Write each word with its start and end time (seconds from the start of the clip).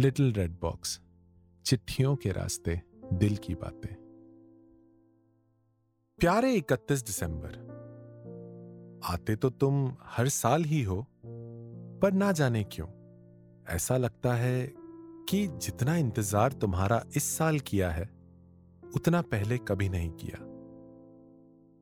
Little 0.00 0.32
red 0.32 0.52
box, 0.60 1.00
चिट्ठियों 1.64 2.14
के 2.16 2.32
रास्ते 2.32 2.80
दिल 3.12 3.36
की 3.36 3.54
बातें। 3.54 3.94
प्यारे 6.18 6.52
31 6.54 7.02
दिसंबर, 7.02 7.56
आते 9.04 9.36
तो 9.36 9.50
तुम 9.50 9.90
हर 10.06 10.28
साल 10.28 10.64
ही 10.64 10.82
हो, 10.82 11.06
पर 12.02 12.12
ना 12.12 12.30
जाने 12.32 12.62
क्यों, 12.64 12.86
ऐसा 13.68 13.96
लगता 13.96 14.34
है 14.34 14.72
कि 15.28 15.46
जितना 15.46 15.96
इंतज़ार 15.96 16.52
तुम्हारा 16.52 17.02
इस 17.16 17.24
साल 17.38 17.58
किया 17.60 17.90
है, 17.90 18.08
उतना 18.94 19.22
पहले 19.22 19.58
कभी 19.58 19.88
नहीं 19.88 20.10
किया। 20.10 20.44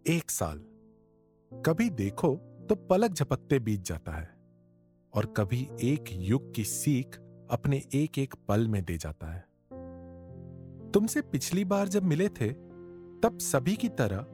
एक 0.07 0.31
साल, 0.31 0.65
कभी 1.53 1.91
देखो 1.91 2.35
तो 2.69 2.75
पलक 2.75 3.11
झपकते 3.11 3.59
बीत 3.59 3.83
जाता 3.83 4.13
है, 4.13 4.29
और 5.13 5.33
कभी 5.37 5.69
एक 5.83 6.05
युग 6.13 6.53
की 6.55 6.65
सीख 6.65 7.21
अपने 7.51 7.83
एक 7.95 8.19
एक 8.19 8.35
पल 8.49 8.67
में 8.69 8.85
दे 8.85 8.97
जाता 8.97 9.27
है। 9.27 9.45
तुमसे 10.93 11.21
पिछली 11.23 11.65
बार 11.65 11.89
जब 11.89 12.03
मिले 12.03 12.29
थे, 12.29 12.49
तब 13.23 13.39
सभी 13.41 13.77
की 13.77 13.89
तरह 13.89 14.27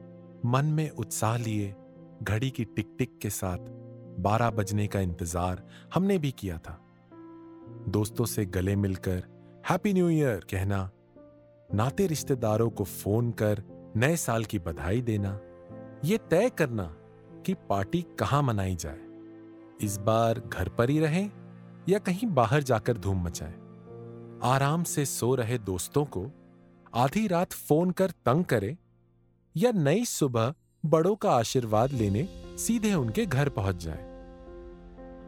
मन 0.45 0.65
में 0.65 0.89
उत्साह 0.89 1.37
लिए, 1.37 1.75
घड़ी 2.23 2.49
की 2.49 2.65
टिक 2.65 2.95
टिक 2.97 3.17
के 3.21 3.29
साथ 3.29 3.57
बारह 4.19 4.49
बजने 4.49 4.87
का 4.87 4.99
इंतज़ार 4.99 5.63
हमने 5.93 6.17
भी 6.17 6.31
किया 6.31 6.57
था। 6.57 6.79
दोस्तों 7.89 8.25
से 8.25 8.45
गले 8.45 8.75
मिलकर 8.75 9.23
हैप्पी 9.69 9.93
न्यू 9.93 10.09
ईयर 10.09 10.45
कहना, 10.51 10.89
नाते 11.73 12.07
रिश्तेदारों 12.07 12.69
को 12.69 12.83
फ़ोन 12.83 13.31
कर 13.31 13.63
नए 13.95 14.15
साल 14.15 14.43
की 14.43 14.59
बधाई 14.59 15.01
देना 15.01 15.39
यह 16.05 16.17
तय 16.29 16.49
करना 16.49 16.83
कि 17.45 17.53
पार्टी 17.69 18.01
कहाँ 18.19 18.41
मनाई 18.43 18.75
जाए। 18.75 18.99
इस 19.81 19.97
बार 19.97 20.39
घर 20.39 20.69
पर 20.69 20.89
ही 20.89 20.99
रहें 20.99 21.29
या 21.89 21.99
कहीं 21.99 22.27
बाहर 22.27 22.63
जाकर 22.63 22.97
धूम 22.97 23.23
मचाएँ। 23.23 23.53
आराम 24.43 24.83
से 24.83 25.05
सो 25.05 25.33
रहे 25.35 25.57
दोस्तों 25.57 26.05
को 26.05 26.25
आधी 26.95 27.27
रात 27.27 27.53
फ़ोन 27.53 27.91
कर 27.91 28.11
तंग 28.25 28.45
करें 28.45 28.75
या 29.55 29.71
नई 29.71 30.05
सुबह 30.05 30.53
बड़ों 30.85 31.15
का 31.15 31.31
आशीर्वाद 31.31 31.91
लेने 31.91 32.27
सीधे 32.57 32.93
उनके 32.93 33.25
घर 33.25 33.49
पहुँच 33.49 33.75
जाएँ। 33.75 34.11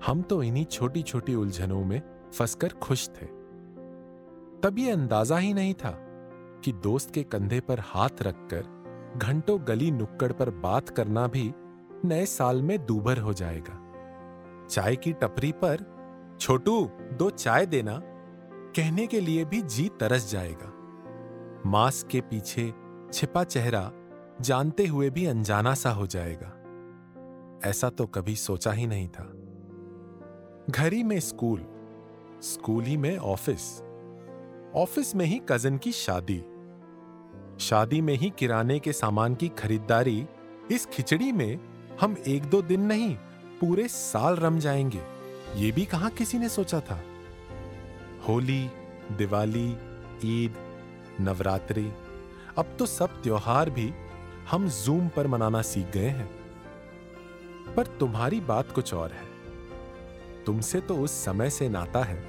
हम 0.06 0.22
तो 0.22 0.42
इन्हीं 0.44 0.66
छोटी 0.66 1.02
छोटी 1.02 1.36
उलझनों 1.36 1.84
में 1.86 2.02
फंसकर 2.34 2.74
खुश 2.74 3.08
थे। 3.10 3.26
तब 4.62 4.76
ये 4.80 4.92
अंदाज़ा 4.92 5.38
ही 5.38 5.54
नहीं 5.54 5.74
था 5.74 5.92
कि 6.66 6.72
दोस्त 6.74 7.14
के 7.14 7.24
कंधे 7.24 7.60
पर 7.60 7.80
हाथ 7.80 8.22
रखकर 8.22 9.18
घंटों 9.18 9.58
गली 9.68 9.90
नुक्कड़ 9.92 10.32
पर 10.32 10.50
बात 10.50 10.90
करना 10.90 11.28
भी 11.28 11.52
नए 12.06 12.26
साल 12.26 12.62
में 12.62 12.86
दूभर 12.86 13.18
हो 13.18 13.34
जाएगा। 13.34 13.82
चाय 14.70 14.96
की 14.96 15.14
टपरी 15.14 15.52
पर 15.52 15.84
छोटू, 16.40 16.90
दो 17.14 17.30
चाय 17.30 17.66
देना। 17.66 18.02
कहने 18.76 19.08
के 19.08 19.20
लिए 19.20 19.46
भी 19.46 19.62
जी 19.62 19.90
तरस 20.00 20.32
जाएगा। 20.32 20.72
मास्क 21.70 22.08
के 22.08 22.22
पीछे 22.22 22.74
छिपा 23.14 23.44
चेहरा 23.44 23.92
जानते 24.42 24.88
हुए 24.88 25.10
भी 25.10 25.26
अनजाना 25.26 25.74
सा 25.74 25.92
हो 25.92 26.08
जाएगा। 26.08 26.62
ऐसा 27.70 27.90
तो 27.90 28.08
कभी 28.08 28.36
सोचा 28.36 28.72
ही 28.72 28.88
नहीं 28.88 29.08
था। 29.08 29.34
घर 30.70 30.94
ही 30.94 31.04
में 31.04 31.20
स्कूल 31.20 31.66
स्कूल 32.42 32.84
ही 32.84 32.98
में 32.98 33.18
ऑफ़िस। 33.18 33.82
ऑफ़िस 34.76 35.16
में 35.16 35.26
ही 35.26 35.42
कज़न 35.50 35.78
की 35.78 35.92
शादी। 35.92 36.46
शादी 37.60 38.02
में 38.02 38.14
ही 38.14 38.34
किराने 38.38 38.80
के 38.80 38.94
सामान 38.94 39.36
की 39.36 39.48
खरीदारी। 39.48 40.28
इस 40.72 40.86
खिचड़ी 40.86 41.32
में 41.32 41.60
हम 42.02 42.16
एक 42.28 42.44
दो 42.44 42.62
दिन 42.62 42.82
नहीं, 42.82 43.16
पूरे 43.62 43.88
साल 43.88 44.36
रम 44.36 44.60
जाएँगे। 44.60 45.15
ये 45.56 45.72
भी 45.72 45.86
कहाँ 45.86 46.10
किसी 46.10 46.40
ने 46.40 46.50
सोचा 46.50 46.80
था? 46.80 47.02
होली, 48.28 48.70
दिवाली, 49.12 49.72
ईद, 50.24 50.56
नवरात्रि, 51.22 51.92
अब 52.58 52.76
तो 52.80 52.86
सब 52.86 53.22
त्योहार 53.22 53.70
भी 53.70 53.94
हम 54.52 54.70
जूम 54.70 55.08
पर 55.08 55.28
मनाना 55.28 55.62
सीख 55.62 55.92
गए 55.92 56.08
हैं। 56.08 56.30
पर 57.76 57.88
तुम्हारी 57.88 58.40
बात 58.40 58.72
कुछ 58.72 58.94
और 58.94 59.12
है। 59.12 59.26
तुमसे 60.46 60.82
तो 60.82 60.98
उस 60.98 61.12
समय 61.12 61.50
से 61.50 61.70
नाता 61.70 62.04
है, 62.04 62.26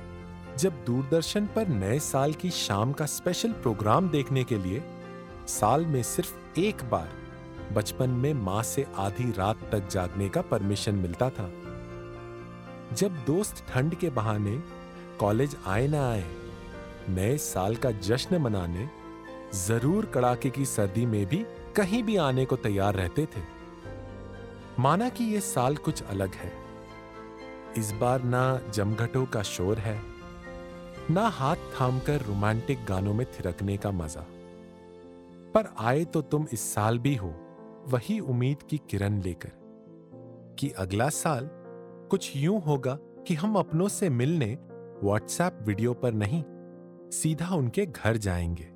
जब 0.57 0.85
दूरदर्शन 0.85 1.47
पर 1.47 1.69
नए 1.69 1.99
साल 1.99 2.33
की 2.33 2.51
शाम 2.51 2.93
का 2.93 3.07
स्पेशल 3.07 3.53
प्रोग्राम 3.53 4.09
देखने 4.09 4.45
के 4.45 4.59
लिए 4.59 4.83
साल 5.49 5.87
में 5.87 6.03
सिर्फ़ 6.03 6.61
एक 6.61 6.85
बार 6.91 7.09
बचपन 7.73 8.11
में 8.11 8.35
माँ 8.35 8.63
से 8.63 8.87
आधी 8.97 9.31
रात 9.31 9.59
तक 9.73 9.89
जागने 9.89 10.29
का 10.29 10.43
परमिशन 10.43 10.95
मिलता 10.95 11.31
था। 11.31 11.51
जब 12.93 13.25
दोस्त 13.25 13.65
ठंड 13.69 13.95
के 13.95 14.11
बहाने 14.11 14.57
कॉलेज 15.21 15.57
आए 15.67 15.87
ना 15.87 16.09
आए, 16.11 16.25
नए 17.09 17.37
साल 17.39 17.77
का 17.77 17.91
जश्न 17.91 18.37
मनाने, 18.37 18.89
ज़रूर 19.57 20.07
कड़ाके 20.07 20.51
की 20.51 20.65
सर्दी 20.65 21.07
में 21.07 21.27
भी 21.27 21.45
कहीं 21.77 22.03
भी 22.03 22.17
आने 22.17 22.45
को 22.45 22.57
तैयार 22.57 22.95
रहते 22.95 23.27
थे। 23.27 23.41
माना 24.79 25.09
कि 25.09 25.25
यह 25.25 25.41
साल 25.41 25.77
कुछ 25.77 26.03
अलग 26.03 26.35
है। 26.35 26.53
इस 27.79 27.93
बार 27.93 28.23
ना 28.23 28.61
जमघटों 28.75 29.25
का 29.27 29.43
शोर 29.43 29.79
है, 29.79 30.01
ना 31.11 31.27
हाथ 31.29 31.57
थामकर 31.81 32.23
रोमांटिक 32.23 32.85
गानों 32.85 33.15
में 33.15 33.27
थिरकने 33.27 33.77
का 33.77 33.91
मज़ा। 33.91 34.25
पर 35.55 35.75
आए 35.79 36.05
तो 36.05 36.23
तुम 36.23 36.47
इस 36.53 36.75
साल 36.75 36.99
भी 36.99 37.15
हो, 37.15 37.35
वही 37.89 38.19
उम्मीद 38.21 38.63
की 38.63 38.81
किरण 38.91 39.21
लेकर 39.23 39.51
कि 40.59 40.71
अगला 40.71 41.09
साल 41.09 41.49
कुछ 42.11 42.37
यूँ 42.37 42.61
होगा 42.61 42.95
कि 43.27 43.35
हम 43.35 43.57
अपनों 43.57 43.89
से 43.89 44.09
मिलने 44.11 44.55
व्हाट्सएप 45.03 45.59
वीडियो 45.63 45.95
पर 45.95 46.13
नहीं, 46.13 46.43
सीधा 47.11 47.55
उनके 47.55 47.87
घर 47.87 48.17
जाएँगे। 48.17 48.69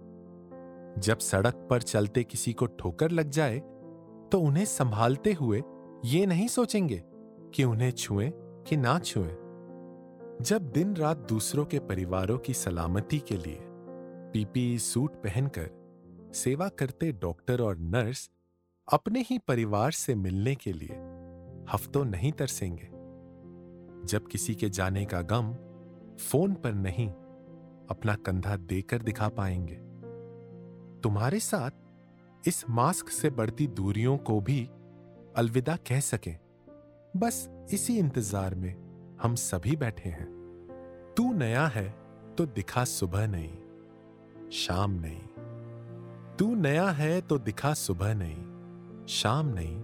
जब 1.00 1.18
सड़क 1.18 1.66
पर 1.70 1.82
चलते 1.82 2.24
किसी 2.24 2.52
को 2.52 2.66
ठोकर 2.66 3.10
लग 3.10 3.30
जाए 3.30 3.58
तो 4.32 4.40
उन्हें 4.40 4.64
संभालते 4.64 5.32
हुए 5.32 5.62
ये 6.04 6.26
नहीं 6.26 6.48
सोचेंगे 6.48 7.02
कि 7.54 7.64
उन्हें 7.64 7.90
छुएँ 7.90 8.30
कि 8.36 8.76
ना 8.76 8.98
छुएँ। 8.98 9.36
जब 10.42 10.70
दिन 10.74 10.96
रात 10.96 11.16
दूसरों 11.28 11.64
के 11.64 11.78
परिवारों 11.78 12.38
की 12.38 12.54
सलामती 12.54 13.18
के 13.18 13.36
लिए 13.36 13.58
पीपी 14.32 14.78
सूट 14.78 15.14
पहनकर 15.14 15.70
सेवा 16.34 16.68
करते 16.68 17.12
डॉक्टर 17.12 17.60
और 17.60 17.78
नर्स 17.78 18.30
अपने 18.92 19.20
ही 19.20 19.38
परिवार 19.38 19.90
से 19.90 20.14
मिलने 20.14 20.54
के 20.54 20.72
लिए 20.72 20.96
हफ्तों 21.72 22.04
नहीं 22.04 22.32
तरसेंगे। 22.32 22.99
जब 24.04 24.26
किसी 24.26 24.54
के 24.54 24.68
जाने 24.68 25.04
का 25.04 25.20
गम 25.22 25.52
फ़ोन 26.20 26.54
पर 26.54 26.74
नहीं, 26.74 27.08
अपना 27.90 28.14
कंधा 28.16 28.56
देकर 28.56 29.02
दिखा 29.02 29.28
पाएँगे। 29.28 29.78
तुम्हारे 31.02 31.40
साथ 31.40 32.48
इस 32.48 32.64
मास्क 32.70 33.08
से 33.08 33.30
बढ़ती 33.30 33.66
दूरियों 33.66 34.16
को 34.18 34.40
भी 34.40 34.62
अलविदा 35.36 35.76
कह 35.88 36.00
सकें। 36.00 36.36
बस 37.16 37.48
इसी 37.72 37.98
इंतज़ार 37.98 38.54
में 38.54 38.74
हम 39.22 39.34
सभी 39.34 39.76
बैठे 39.76 40.08
हैं। 40.08 40.28
तू 41.16 41.32
नया 41.32 41.66
है 41.66 41.88
तो 42.38 42.46
दिखा 42.46 42.84
सुबह 42.84 43.26
नहीं, 43.26 44.50
शाम 44.50 44.98
नहीं। 45.00 46.36
तू 46.36 46.54
नया 46.54 46.88
है 46.90 47.20
तो 47.20 47.38
दिखा 47.38 47.72
सुबह 47.74 48.14
नहीं, 48.14 49.06
शाम 49.08 49.52
नहीं। 49.54 49.76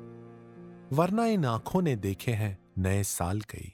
वरना 0.92 1.26
इन 1.26 1.44
आँखों 1.44 1.82
ने 1.82 1.96
देखे 1.96 2.32
हैं 2.32 2.58
नए 2.78 3.02
साल 3.02 3.40
कई। 3.40 3.72